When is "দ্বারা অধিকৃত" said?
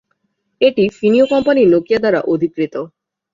1.99-2.75